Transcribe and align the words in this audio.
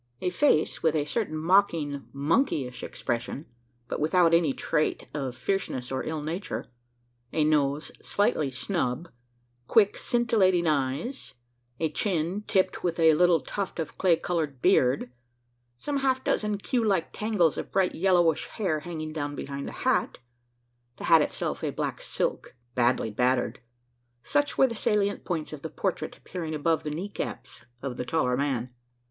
A 0.19 0.31
face, 0.31 0.81
with 0.81 0.95
a 0.95 1.05
certain 1.05 1.37
mocking 1.37 2.05
monkeyish 2.11 2.81
expression, 2.81 3.45
but 3.87 3.99
without 3.99 4.33
any 4.33 4.51
trait 4.51 5.05
of 5.13 5.37
fierceness 5.37 5.91
or 5.91 6.03
ill 6.03 6.23
nature 6.23 6.65
a 7.31 7.43
nose 7.43 7.91
slightly 8.01 8.49
snub 8.49 9.09
quick 9.67 9.95
scintillating 9.95 10.65
eyes 10.65 11.35
a 11.79 11.87
chin, 11.87 12.41
tipped 12.47 12.83
with 12.83 12.99
a 12.99 13.13
little 13.13 13.41
tuft 13.41 13.77
of 13.79 13.95
clay 13.99 14.15
coloured 14.15 14.59
beard 14.59 15.11
some 15.77 15.97
half 15.97 16.23
dozen 16.23 16.57
queue 16.57 16.83
like 16.83 17.13
tangles, 17.13 17.55
of 17.55 17.71
bright 17.71 17.93
yellowish 17.93 18.47
hair, 18.47 18.79
hanging 18.79 19.13
down 19.13 19.35
behind 19.35 19.67
the 19.67 19.71
hat 19.85 20.17
the 20.95 21.03
hat 21.03 21.21
itself 21.21 21.63
a 21.63 21.69
black 21.69 22.01
"silk," 22.01 22.55
badly 22.73 23.11
battered 23.11 23.59
such 24.23 24.57
were 24.57 24.65
the 24.65 24.73
salient 24.73 25.23
points 25.23 25.53
of 25.53 25.61
the 25.61 25.69
portrait 25.69 26.17
appearing 26.17 26.55
above 26.55 26.81
the 26.83 26.89
knee 26.89 27.07
caps 27.09 27.65
of 27.83 27.97
the 27.97 28.03
taller 28.05 28.35
man. 28.35 28.67